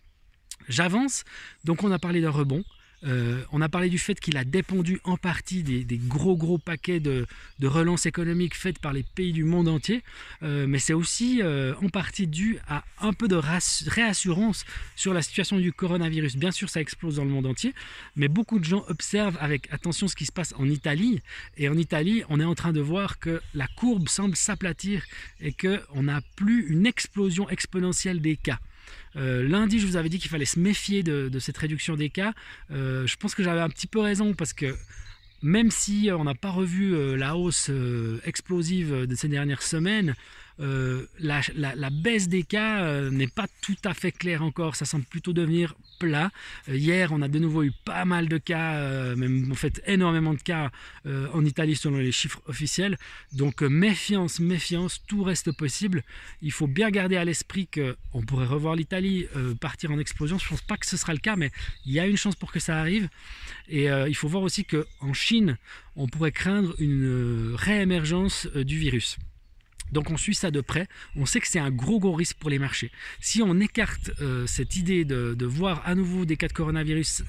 J'avance, 0.70 1.24
donc 1.64 1.84
on 1.84 1.92
a 1.92 2.00
parlé 2.00 2.22
d'un 2.22 2.30
rebond. 2.30 2.64
Euh, 3.04 3.44
on 3.52 3.62
a 3.62 3.70
parlé 3.70 3.90
du 3.90 3.98
fait 3.98 4.20
qu'il 4.20 4.38
a 4.38 4.44
dépendu 4.44 5.00
en 5.04 5.18
partie 5.18 5.64
des, 5.64 5.86
gros 5.98 6.36
gros 6.36 6.58
paquets 6.58 7.00
de, 7.00 7.26
relance 7.64 8.06
économique 8.06 8.56
faites 8.56 8.80
par 8.80 8.94
les 8.94 9.04
pays 9.04 9.32
du 9.32 9.44
monde 9.44 9.68
entier, 9.68 10.04
euh, 10.44 10.68
mais 10.68 10.80
c'est 10.80 10.94
aussi 10.94 11.42
euh, 11.42 11.74
en 11.82 11.90
partie 11.90 12.28
dû 12.28 12.60
à 12.68 12.84
un 13.00 13.14
peu 13.14 13.28
de 13.28 13.36
réassurance 13.36 14.66
sur 14.96 15.14
la 15.14 15.22
situation 15.22 15.58
du 15.58 15.72
coronavirus. 15.72 16.36
Bien 16.38 16.52
sûr, 16.52 16.70
ça 16.70 16.82
explose 16.82 17.16
dans 17.16 17.24
le 17.24 17.30
monde 17.30 17.46
entier, 17.46 17.74
mais 18.16 18.28
beaucoup 18.28 18.60
de 18.60 18.66
gens 18.66 18.84
observent 18.88 19.38
avec 19.40 19.72
attention 19.72 20.08
ce 20.08 20.16
qui 20.16 20.26
se 20.26 20.32
passe 20.32 20.54
en 20.58 20.70
Italie, 20.70 21.22
et 21.58 21.70
en 21.70 21.78
Italie, 21.78 22.24
on 22.30 22.40
est 22.40 22.46
en 22.46 22.56
train 22.56 22.74
de 22.74 22.82
voir 22.82 23.20
que 23.20 23.42
la 23.54 23.68
courbe 23.76 24.10
semble 24.10 24.36
s'aplatir 24.36 25.04
et 25.40 25.54
qu'on 25.54 26.04
n'a 26.04 26.22
plus 26.36 26.68
une 26.68 26.86
explosion 26.86 27.50
exponentielle 27.50 28.22
des 28.22 28.36
cas. 28.36 28.60
Euh, 29.16 29.48
lundi, 29.48 29.80
je 29.80 29.88
vous 29.88 29.96
avais 29.96 30.10
dit 30.10 30.20
qu'il 30.20 30.30
fallait 30.30 30.46
se 30.46 30.60
méfier 30.60 31.04
de, 31.04 31.40
cette 31.40 31.58
réduction 31.58 31.96
des 31.96 32.10
cas. 32.10 32.34
Euh, 32.72 33.06
je 33.08 33.16
pense 33.18 33.36
que 33.36 33.44
j'avais 33.44 33.62
un 33.62 33.70
petit 33.70 33.88
peu 33.88 34.00
raison 34.00 34.34
parce 34.34 34.54
que 34.54 34.76
même 35.42 35.72
si 35.72 36.10
on 36.16 36.24
n'a 36.24 36.36
pas 36.36 36.52
revu 36.52 36.94
euh, 36.94 37.16
la 37.16 37.36
hausse 37.36 37.72
explosive 38.26 39.06
de 39.08 39.16
ces 39.16 39.28
dernières 39.28 39.64
semaines, 39.64 40.16
euh, 40.60 41.06
la, 41.20 41.90
baisse 41.90 42.28
des 42.28 42.44
cas 42.44 42.84
euh, 42.84 43.10
n'est 43.10 43.28
pas 43.28 43.48
tout 43.62 43.78
à 43.84 43.94
fait 43.94 44.12
claire 44.12 44.44
encore, 44.44 44.76
ça 44.76 44.86
semble 44.86 45.06
plutôt 45.06 45.34
devenir 45.34 45.76
plat. 46.00 46.32
Euh, 46.70 46.76
hier, 46.76 47.12
on 47.12 47.22
a 47.22 47.28
de 47.28 47.40
nouveau 47.40 47.64
eu 47.64 47.72
pas 47.86 48.06
mal 48.06 48.28
de 48.28 48.38
cas, 48.38 49.16
même 49.16 49.52
en 49.52 49.56
fait 49.56 49.82
énormément 49.86 50.34
de 50.34 50.42
cas 50.42 50.72
en 51.06 51.46
Italie 51.46 51.76
selon 51.76 51.98
les 51.98 52.12
chiffres 52.12 52.42
officiels. 52.48 52.98
Donc 53.34 53.62
méfiance, 53.62 54.40
méfiance, 54.40 55.02
tout 55.08 55.24
reste 55.24 55.52
possible. 55.52 56.04
Il 56.42 56.52
faut 56.52 56.68
bien 56.68 56.90
garder 56.90 57.18
à 57.18 57.26
l'esprit 57.26 57.68
qu'on 57.68 58.22
pourrait 58.22 58.46
revoir 58.46 58.76
l'Italie 58.76 59.28
partir 59.60 59.92
en 59.92 60.00
explosion. 60.00 60.38
Je 60.38 60.46
ne 60.46 60.50
pense 60.50 60.62
pas 60.62 60.78
que 60.78 60.86
ce 60.86 60.98
sera 60.98 61.14
le 61.14 61.20
cas, 61.20 61.36
mais 61.36 61.52
il 61.86 61.94
y 61.94 62.00
a 62.00 62.08
une 62.08 62.18
chance 62.18 62.36
pour 62.36 62.52
que 62.52 62.60
ça 62.60 62.80
arrive. 62.80 63.10
Et 63.70 63.86
il 63.86 64.16
faut 64.16 64.28
voir 64.28 64.44
aussi 64.44 64.66
qu'en 64.66 65.14
Chine, 65.14 65.58
on 65.96 66.08
pourrait 66.08 66.32
craindre 66.32 66.76
une 66.80 67.54
réémergence 67.56 68.48
du 68.48 68.78
virus. 68.78 69.18
Donc 69.92 70.10
on 70.10 70.18
suit 70.18 70.36
ça 70.36 70.52
de 70.52 70.62
près, 70.62 70.88
on 71.16 71.26
sait 71.26 71.40
que 71.40 71.48
c'est 71.48 71.60
un 71.60 71.72
gros 71.72 72.00
gros 72.00 72.14
risque 72.14 72.38
pour 72.38 72.50
les 72.50 72.60
marchés. 72.60 72.92
Si 73.20 73.42
on 73.42 73.60
écarte 73.60 74.12
euh, 74.22 74.48
cette 74.48 74.76
idée 74.76 75.06
de, 75.06 75.46
voir 75.46 75.82
à 75.86 75.96
nouveau 75.96 76.26
des 76.26 76.38
cas 76.38 76.48
de 76.48 76.54
coronavirus 76.54 77.24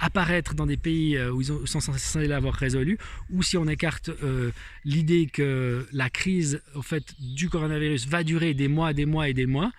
apparaître 0.00 0.54
dans 0.54 0.66
des 0.66 0.76
pays 0.76 1.16
euh, 1.16 1.30
où 1.30 1.40
ils 1.40 1.46
sont 1.46 1.80
censés 1.80 2.26
l'avoir 2.26 2.54
résolu, 2.54 2.98
ou 3.30 3.42
si 3.42 3.56
on 3.56 3.66
écarte 3.66 4.10
euh, 4.22 4.52
l'idée 4.84 5.26
que 5.26 5.86
la 5.92 6.10
crise 6.10 6.62
fait, 6.82 7.14
du 7.18 7.48
coronavirus 7.48 8.06
va 8.06 8.22
durer 8.22 8.54
des 8.54 8.68
mois, 8.68 8.92
des 8.92 9.06
mois 9.06 9.28
et 9.28 9.34
des 9.34 9.46
mois, 9.46 9.72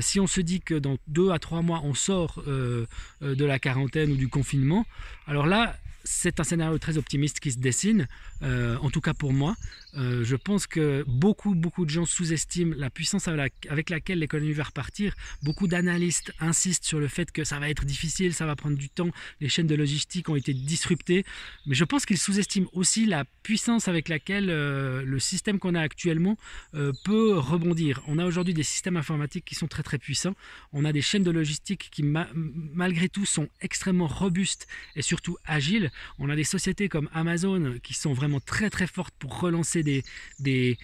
si 0.00 0.20
on 0.20 0.28
se 0.28 0.40
dit 0.40 0.60
que 0.60 0.74
dans 0.74 0.96
deux 1.08 1.32
à 1.32 1.40
trois 1.40 1.60
mois 1.60 1.80
on 1.82 1.92
sort 1.92 2.40
de 2.46 3.44
la 3.44 3.58
quarantaine 3.58 4.12
ou 4.12 4.16
du 4.16 4.28
confinement, 4.28 4.86
alors 5.26 5.48
là 5.48 5.76
c'est 6.04 6.40
un 6.40 6.44
scénario 6.44 6.78
très 6.78 6.98
optimiste 6.98 7.40
qui 7.40 7.52
se 7.52 7.58
dessine, 7.58 8.08
en 8.42 8.90
tout 8.90 9.00
cas 9.00 9.14
pour 9.14 9.32
moi. 9.32 9.56
Euh, 9.94 10.24
je 10.24 10.36
pense 10.36 10.66
que 10.66 11.04
beaucoup, 11.06 11.54
beaucoup 11.54 11.84
de 11.84 11.90
gens 11.90 12.06
sous-estiment 12.06 12.74
la 12.76 12.88
puissance 12.88 13.28
avec 13.28 13.90
laquelle 13.90 14.18
l'économie 14.18 14.52
va 14.52 14.64
repartir. 14.64 15.14
Beaucoup 15.42 15.66
d'analystes 15.66 16.32
insistent 16.40 16.84
sur 16.84 16.98
le 16.98 17.08
fait 17.08 17.30
que 17.30 17.44
ça 17.44 17.58
va 17.58 17.68
être 17.68 17.84
difficile, 17.84 18.32
ça 18.32 18.46
va 18.46 18.56
prendre 18.56 18.76
du 18.76 18.88
temps, 18.88 19.10
les 19.40 19.48
chaînes 19.48 19.66
de 19.66 19.74
logistique 19.74 20.28
ont 20.28 20.36
été 20.36 20.54
disruptées. 20.54 21.24
Mais 21.66 21.74
je 21.74 21.84
pense 21.84 22.06
qu'ils 22.06 22.18
sous-estiment 22.18 22.68
aussi 22.72 23.04
la 23.04 23.24
puissance 23.42 23.86
avec 23.88 24.08
laquelle 24.08 24.48
euh, 24.48 25.02
le 25.04 25.18
système 25.18 25.58
qu'on 25.58 25.74
a 25.74 25.80
actuellement 25.80 26.38
euh, 26.74 26.92
peut 27.04 27.36
rebondir. 27.36 28.02
On 28.06 28.18
a 28.18 28.24
aujourd'hui 28.24 28.54
des 28.54 28.62
systèmes 28.62 28.96
informatiques 28.96 29.44
qui 29.44 29.54
sont 29.54 29.68
très 29.68 29.82
très 29.82 29.98
puissants. 29.98 30.34
On 30.72 30.84
a 30.84 30.92
des 30.92 31.02
chaînes 31.02 31.24
de 31.24 31.30
logistique 31.30 31.90
qui 31.90 32.02
malgré 32.02 33.08
tout 33.08 33.26
sont 33.26 33.48
extrêmement 33.60 34.06
robustes 34.06 34.66
et 34.96 35.02
surtout 35.02 35.36
agiles. 35.44 35.90
On 36.18 36.30
a 36.30 36.36
des 36.36 36.44
sociétés 36.44 36.88
comme 36.88 37.08
Amazon 37.12 37.76
qui 37.82 37.94
sont 37.94 38.12
vraiment 38.12 38.40
très 38.40 38.70
très 38.70 38.86
fortes 38.86 39.14
pour 39.18 39.40
relancer 39.40 39.82
des, 39.82 40.78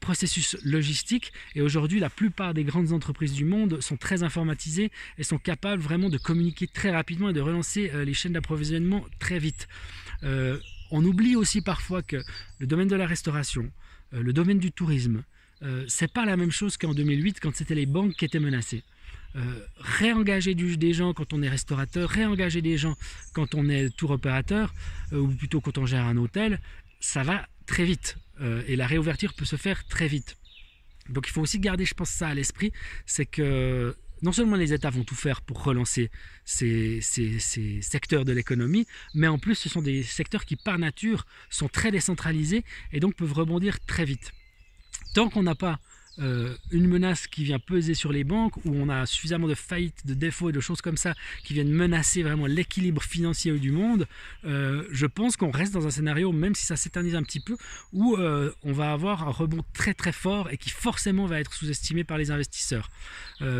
processus 0.00 0.56
logistiques. 0.64 1.32
Et 1.54 1.62
aujourd'hui, 1.62 2.00
la 2.00 2.10
plupart 2.10 2.54
des 2.54 2.64
grandes 2.64 2.92
entreprises 2.92 3.32
du 3.32 3.44
monde 3.44 3.80
sont 3.80 3.96
très 3.96 4.22
informatisées 4.22 4.90
et 5.18 5.24
sont 5.24 5.38
capables 5.38 5.82
vraiment 5.82 6.08
de 6.08 6.18
communiquer 6.18 6.66
très 6.66 6.90
rapidement 6.90 7.30
et 7.30 7.32
de 7.32 7.40
relancer 7.40 7.90
euh, 7.94 8.04
les 8.04 8.14
chaînes 8.14 8.32
d'approvisionnement 8.32 9.04
très 9.18 9.38
vite. 9.38 9.68
Euh, 10.22 10.58
on 10.90 11.04
oublie 11.04 11.36
aussi 11.36 11.60
parfois 11.60 12.02
que 12.02 12.22
le 12.58 12.66
domaine 12.66 12.88
de 12.88 12.96
la 12.96 13.06
restauration, 13.06 13.70
euh, 14.14 14.22
le 14.22 14.32
domaine 14.32 14.58
du 14.58 14.72
tourisme, 14.72 15.22
c'est 15.88 16.10
pas 16.10 16.24
la 16.24 16.38
même 16.38 16.50
chose 16.50 16.78
qu'en 16.78 16.94
2008 16.94 17.38
quand 17.38 17.54
c'était 17.54 17.74
les 17.74 17.84
banques 17.84 18.14
qui 18.14 18.24
étaient 18.24 18.40
menacées. 18.40 18.82
Euh, 19.36 19.60
réengager 19.78 20.54
des 20.54 20.92
gens 20.92 21.14
quand 21.14 21.32
on 21.32 21.42
est 21.42 21.48
restaurateur, 21.48 22.08
réengager 22.10 22.62
des 22.62 22.76
gens 22.76 22.96
quand 23.32 23.54
on 23.54 23.68
est 23.68 23.94
tour 23.96 24.10
opérateur, 24.10 24.74
ou 25.12 25.28
plutôt 25.28 25.60
quand 25.60 25.78
on 25.78 25.86
gère 25.86 26.06
un 26.06 26.16
hôtel, 26.16 26.60
ça 27.00 27.22
va 27.22 27.46
très 27.66 27.84
vite. 27.84 28.16
et 28.66 28.74
la 28.74 28.86
réouverture 28.86 29.34
peut 29.34 29.44
se 29.44 29.56
faire 29.56 29.86
très 29.86 30.08
vite. 30.08 30.36
Donc 31.08 31.28
il 31.28 31.30
faut 31.30 31.42
aussi 31.42 31.58
garder, 31.58 31.84
je 31.84 31.94
pense, 31.94 32.10
ça 32.10 32.28
à 32.28 32.34
l'esprit, 32.34 32.72
c'est 33.06 33.26
que 33.26 33.94
non 34.22 34.32
seulement 34.32 34.56
les 34.56 34.72
États 34.72 34.90
vont 34.90 35.04
tout 35.04 35.14
faire 35.14 35.40
pour 35.40 35.62
relancer 35.64 36.10
ces, 36.44 37.00
secteurs 37.00 38.24
de 38.24 38.32
l'économie, 38.32 38.86
mais 39.14 39.26
en 39.26 39.38
plus 39.38 39.54
ce 39.54 39.68
sont 39.68 39.82
des 39.82 40.02
secteurs 40.02 40.44
qui 40.44 40.56
par 40.56 40.78
nature 40.78 41.26
sont 41.48 41.68
très 41.68 41.90
décentralisés 41.90 42.64
et 42.92 43.00
donc 43.00 43.14
peuvent 43.14 43.32
rebondir 43.32 43.80
très 43.80 44.04
vite. 44.04 44.32
Tant 45.14 45.30
qu'on 45.30 45.42
n'a 45.42 45.54
pas 45.54 45.78
euh, 46.20 46.54
une 46.70 46.86
menace 46.86 47.26
qui 47.26 47.44
vient 47.44 47.58
peser 47.58 47.94
sur 47.94 48.12
les 48.12 48.24
banques, 48.24 48.56
où 48.64 48.74
on 48.74 48.88
a 48.88 49.06
suffisamment 49.06 49.48
de 49.48 49.54
faillites, 49.54 50.06
de 50.06 50.14
défauts 50.14 50.50
et 50.50 50.52
de 50.52 50.60
choses 50.60 50.80
comme 50.80 50.96
ça 50.96 51.14
qui 51.44 51.54
viennent 51.54 51.70
menacer 51.70 52.22
vraiment 52.22 52.46
l'équilibre 52.46 53.02
financier 53.02 53.52
du 53.58 53.70
monde, 53.70 54.06
euh, 54.44 54.84
je 54.90 55.06
pense 55.06 55.36
qu'on 55.36 55.50
reste 55.50 55.72
dans 55.72 55.86
un 55.86 55.90
scénario, 55.90 56.32
même 56.32 56.54
si 56.54 56.66
ça 56.66 56.76
s'éternise 56.76 57.14
un 57.14 57.22
petit 57.22 57.40
peu, 57.40 57.56
où 57.92 58.16
euh, 58.16 58.52
on 58.64 58.72
va 58.72 58.92
avoir 58.92 59.26
un 59.26 59.30
rebond 59.30 59.64
très 59.72 59.94
très 59.94 60.12
fort 60.12 60.50
et 60.50 60.56
qui 60.56 60.70
forcément 60.70 61.26
va 61.26 61.40
être 61.40 61.54
sous-estimé 61.54 62.04
par 62.04 62.18
les 62.18 62.30
investisseurs. 62.30 62.90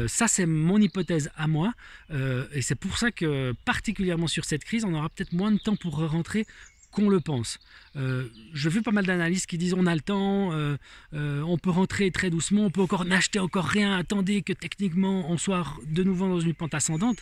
ça, 0.08 0.28
c'est 0.28 0.46
mon 0.46 0.78
hypothèse 0.78 1.30
à 1.36 1.46
moi, 1.46 1.72
et 2.10 2.62
c'est 2.62 2.74
pour 2.74 2.98
ça 2.98 3.10
que 3.10 3.52
particulièrement 3.64 4.26
sur 4.26 4.44
cette 4.44 4.64
crise, 4.64 4.84
on 4.84 4.94
aura 4.94 5.08
peut-être 5.08 5.32
moins 5.32 5.52
de 5.52 5.58
temps 5.58 5.76
pour 5.76 5.96
rentrer 6.08 6.46
qu'on 6.90 7.08
le 7.08 7.20
pense. 7.20 7.58
Euh, 7.96 8.28
je 8.52 8.68
vu 8.68 8.82
pas 8.82 8.90
mal 8.90 9.06
d'analystes 9.06 9.46
qui 9.46 9.58
disent 9.58 9.74
on 9.74 9.86
a 9.86 9.94
le 9.94 10.00
temps, 10.00 10.52
euh, 10.52 10.76
euh, 11.14 11.42
on 11.42 11.58
peut 11.58 11.70
rentrer 11.70 12.10
très 12.10 12.30
doucement, 12.30 12.66
on 12.66 12.70
peut 12.70 12.80
encore 12.80 13.04
n'acheter 13.04 13.38
encore 13.38 13.66
rien, 13.66 13.96
attendez 13.96 14.42
que 14.42 14.52
techniquement 14.52 15.30
on 15.30 15.38
soit 15.38 15.64
de 15.86 16.02
nouveau 16.02 16.28
dans 16.28 16.40
une 16.40 16.54
pente 16.54 16.74
ascendante. 16.74 17.18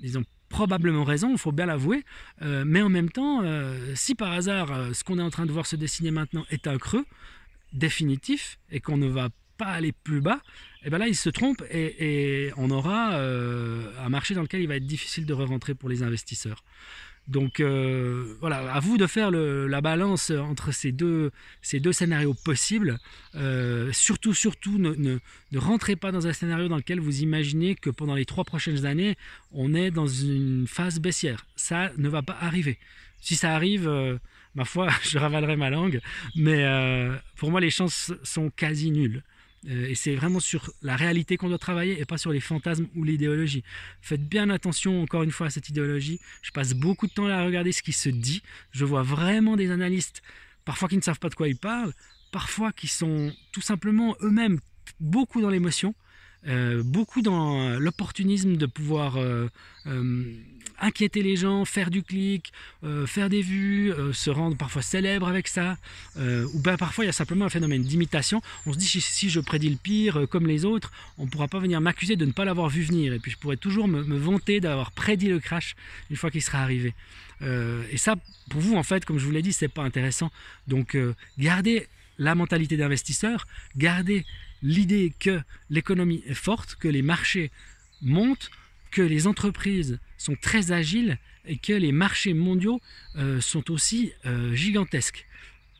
Ils 0.00 0.18
ont 0.18 0.24
probablement 0.48 1.04
raison, 1.04 1.32
il 1.32 1.38
faut 1.38 1.52
bien 1.52 1.66
l'avouer, 1.66 2.04
mais 2.40 2.80
en 2.82 2.88
même 2.88 3.10
temps, 3.10 3.42
si 3.94 4.14
par 4.14 4.32
hasard 4.32 4.94
ce 4.94 5.02
qu'on 5.02 5.18
est 5.18 5.22
en 5.22 5.30
train 5.30 5.46
de 5.46 5.52
voir 5.52 5.66
se 5.66 5.74
dessiner 5.74 6.12
maintenant 6.12 6.44
est 6.50 6.68
un 6.68 6.78
creux 6.78 7.04
définitif 7.72 8.58
et 8.70 8.80
qu'on 8.80 8.96
ne 8.96 9.08
va 9.08 9.30
pas 9.56 9.66
aller 9.66 9.92
plus 9.92 10.20
bas, 10.20 10.40
et 10.82 10.86
eh 10.86 10.90
bien 10.90 10.98
là 10.98 11.08
il 11.08 11.16
se 11.16 11.30
trompe 11.30 11.62
et, 11.70 12.46
et 12.46 12.52
on 12.56 12.70
aura 12.70 13.16
un 13.16 14.08
marché 14.10 14.34
dans 14.34 14.42
lequel 14.42 14.60
il 14.60 14.68
va 14.68 14.76
être 14.76 14.86
difficile 14.86 15.26
de 15.26 15.32
re-rentrer 15.32 15.74
pour 15.74 15.88
les 15.88 16.02
investisseurs. 16.02 16.62
Donc 17.26 17.60
euh, 17.60 18.36
voilà, 18.40 18.72
à 18.72 18.80
vous 18.80 18.98
de 18.98 19.06
faire 19.06 19.30
la 19.30 19.80
balance 19.80 20.30
entre 20.30 20.72
ces 20.72 20.92
deux, 20.92 21.30
scénarios 21.62 22.34
possibles. 22.34 22.98
Euh, 23.34 23.90
surtout, 23.92 24.34
surtout, 24.34 24.78
ne, 24.78 24.94
ne, 24.94 25.58
rentrez 25.58 25.96
pas 25.96 26.12
dans 26.12 26.26
un 26.26 26.32
scénario 26.32 26.68
dans 26.68 26.76
lequel 26.76 27.00
vous 27.00 27.20
imaginez 27.22 27.74
que 27.74 27.88
pendant 27.88 28.14
les 28.14 28.26
trois 28.26 28.44
prochaines 28.44 28.84
années, 28.84 29.16
on 29.52 29.74
est 29.74 29.90
dans 29.90 30.06
une 30.06 30.66
phase 30.66 31.00
baissière. 31.00 31.46
Ça 31.56 31.90
ne 31.96 32.08
va 32.08 32.22
pas 32.22 32.36
arriver. 32.40 32.78
Si 33.20 33.36
ça 33.36 33.54
arrive, 33.54 33.88
euh, 33.88 34.18
ma 34.54 34.66
foi, 34.66 34.88
je 35.02 35.16
ravalerai 35.16 35.56
ma 35.56 35.70
langue, 35.70 36.00
mais 36.36 36.66
pour 37.36 37.50
moi, 37.50 37.60
les 37.60 37.70
chances 37.70 38.12
sont 38.22 38.50
quasi 38.50 38.90
nulles. 38.90 39.22
Euh, 39.68 39.88
et 39.88 39.94
c'est 39.94 40.14
vraiment 40.14 40.40
sur 40.40 40.72
la 40.82 40.96
réalité 40.96 41.36
qu'on 41.36 41.48
doit 41.48 41.58
travailler 41.58 42.00
et 42.00 42.04
pas 42.04 42.18
sur 42.18 42.32
les 42.32 42.40
fantasmes 42.40 42.86
ou 42.94 43.04
l'idéologie. 43.04 43.62
Faites 44.02 44.26
bien 44.26 44.50
attention 44.50 45.02
encore 45.02 45.22
une 45.22 45.30
fois 45.30 45.46
à 45.46 45.50
cette 45.50 45.68
idéologie. 45.68 46.20
Je 46.42 46.50
passe 46.50 46.74
beaucoup 46.74 47.06
de 47.06 47.12
temps 47.12 47.26
à 47.26 47.44
regarder 47.44 47.72
ce 47.72 47.82
qui 47.82 47.92
se 47.92 48.08
dit. 48.08 48.42
Je 48.72 48.84
vois 48.84 49.02
vraiment 49.02 49.56
des 49.56 49.70
analystes, 49.70 50.22
parfois 50.64 50.88
qui 50.88 50.96
ne 50.96 51.02
savent 51.02 51.18
pas 51.18 51.30
de 51.30 51.34
quoi 51.34 51.48
ils 51.48 51.56
parlent, 51.56 51.92
parfois 52.32 52.72
qui 52.72 52.88
sont 52.88 53.32
tout 53.52 53.62
simplement 53.62 54.16
eux-mêmes 54.20 54.60
beaucoup 55.00 55.40
dans 55.40 55.50
l'émotion 55.50 55.94
euh, 56.46 56.82
beaucoup 56.82 57.22
dans 57.22 57.78
l'opportunisme 57.78 58.56
de 58.56 58.66
pouvoir 58.66 59.16
euh, 59.16 59.48
euh, 59.86 60.24
inquiéter 60.78 61.22
les 61.22 61.36
gens, 61.36 61.64
faire 61.64 61.90
du 61.90 62.02
clic, 62.02 62.52
faire 63.06 63.30
des 63.30 63.40
vues, 63.40 63.92
se 64.12 64.28
rendre 64.28 64.56
parfois 64.56 64.82
célèbre 64.82 65.28
avec 65.28 65.46
ça. 65.46 65.78
ou 66.16 66.58
bien 66.58 66.76
parfois 66.76 67.04
il 67.04 67.06
y 67.06 67.10
a 67.10 67.12
simplement 67.12 67.44
un 67.44 67.48
phénomène 67.48 67.82
d'imitation. 67.82 68.42
On 68.66 68.72
se 68.72 68.78
dit 68.78 68.86
si, 68.86 69.30
je 69.30 69.40
prédis 69.40 69.70
le 69.70 69.76
pire 69.76 70.26
comme 70.28 70.48
les 70.48 70.64
autres, 70.64 70.92
on 71.16 71.26
ne 71.26 71.30
pourra 71.30 71.46
pas 71.46 71.60
venir 71.60 71.80
m'accuser 71.80 72.16
de 72.16 72.26
ne 72.26 72.32
pas 72.32 72.44
l'avoir 72.44 72.68
vu 72.68 72.82
venir. 72.82 73.14
Et 73.14 73.20
puis 73.20 73.30
je 73.30 73.38
pourrais 73.38 73.56
toujours 73.56 73.86
me, 73.86 74.02
me 74.02 74.18
vanter 74.18 74.60
d'avoir 74.60 74.90
prédit 74.90 75.28
le 75.28 75.38
crash 75.38 75.76
une 76.10 76.16
fois 76.16 76.30
qu'il 76.32 76.42
sera 76.42 76.58
arrivé. 76.58 76.92
et 77.40 77.96
ça, 77.96 78.16
pour 78.50 78.60
vous, 78.60 78.74
en 78.74 78.82
fait, 78.82 79.04
comme 79.04 79.18
je 79.18 79.24
vous 79.24 79.32
l'ai 79.32 79.42
dit, 79.42 79.52
c'est 79.52 79.68
pas 79.68 79.84
intéressant. 79.84 80.30
Donc, 80.66 80.98
gardez 81.38 81.86
la 82.18 82.34
mentalité 82.34 82.76
d'investisseur, 82.76 83.46
gardez 83.76 84.24
l'idée 84.64 85.12
que 85.20 85.40
l'économie 85.70 86.24
est 86.26 86.34
forte, 86.34 86.74
que 86.74 86.88
les 86.88 87.02
marchés 87.02 87.52
montent, 88.02 88.50
que 88.90 89.02
les 89.02 89.26
entreprises 89.28 90.00
sont 90.16 90.36
très 90.40 90.72
agiles 90.72 91.18
et 91.44 91.58
que 91.58 91.74
les 91.74 91.92
marchés 91.92 92.32
mondiaux 92.32 92.80
euh, 93.16 93.40
sont 93.40 93.70
aussi 93.70 94.12
euh, 94.24 94.54
gigantesques 94.54 95.26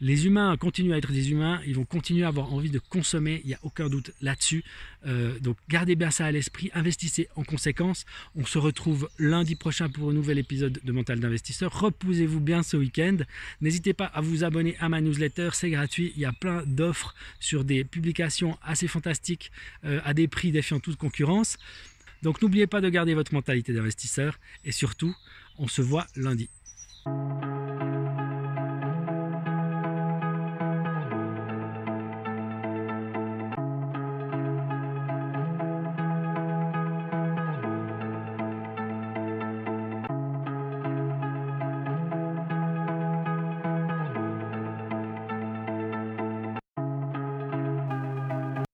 les 0.04 0.26
humains 0.26 0.54
continuent 0.58 0.92
à 0.92 0.98
être 0.98 1.12
des 1.12 1.30
humains, 1.30 1.62
ils 1.66 1.74
vont 1.74 1.86
continuer 1.86 2.24
à 2.24 2.28
avoir 2.28 2.52
envie 2.52 2.68
de 2.68 2.78
consommer, 2.78 3.40
il 3.42 3.48
n'y 3.48 3.54
a 3.54 3.58
aucun 3.62 3.88
doute 3.88 4.10
là-dessus. 4.20 4.62
Euh, 5.06 5.38
donc 5.38 5.56
gardez 5.70 5.96
bien 5.96 6.10
ça 6.10 6.26
à 6.26 6.30
l'esprit, 6.30 6.70
investissez 6.74 7.26
en 7.36 7.42
conséquence. 7.42 8.04
On 8.36 8.44
se 8.44 8.58
retrouve 8.58 9.08
lundi 9.18 9.54
prochain 9.54 9.88
pour 9.88 10.10
un 10.10 10.12
nouvel 10.12 10.38
épisode 10.38 10.78
de 10.84 10.92
Mental 10.92 11.20
d'investisseur. 11.20 11.80
Reposez-vous 11.80 12.40
bien 12.40 12.62
ce 12.62 12.76
week-end. 12.76 13.16
N'hésitez 13.62 13.94
pas 13.94 14.04
à 14.04 14.20
vous 14.20 14.44
abonner 14.44 14.76
à 14.78 14.90
ma 14.90 15.00
newsletter, 15.00 15.48
c'est 15.54 15.70
gratuit. 15.70 16.12
Il 16.16 16.20
y 16.20 16.26
a 16.26 16.32
plein 16.34 16.64
d'offres 16.66 17.14
sur 17.40 17.64
des 17.64 17.82
publications 17.82 18.58
assez 18.62 18.88
fantastiques 18.88 19.52
euh, 19.86 20.02
à 20.04 20.12
des 20.12 20.28
prix 20.28 20.52
défiant 20.52 20.80
toute 20.80 20.96
concurrence. 20.96 21.56
Donc 22.22 22.42
n'oubliez 22.42 22.66
pas 22.66 22.82
de 22.82 22.90
garder 22.90 23.14
votre 23.14 23.32
mentalité 23.32 23.72
d'investisseur 23.72 24.38
et 24.66 24.72
surtout, 24.72 25.16
on 25.56 25.66
se 25.66 25.80
voit 25.80 26.06
lundi. 26.14 26.50